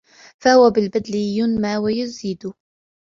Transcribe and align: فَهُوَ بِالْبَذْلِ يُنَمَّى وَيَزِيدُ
فَهُوَ 0.39 0.69
بِالْبَذْلِ 0.69 1.15
يُنَمَّى 1.15 1.77
وَيَزِيدُ 1.77 2.53